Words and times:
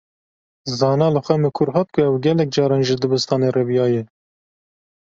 Zana 0.79 1.05
li 1.13 1.21
xwe 1.25 1.35
mikur 1.43 1.69
hat 1.75 1.87
ku 1.93 1.99
ew 2.07 2.15
gelek 2.23 2.49
caran 2.55 2.85
ji 2.87 2.95
dibistanê 3.01 3.47
reviyaye. 3.57 4.01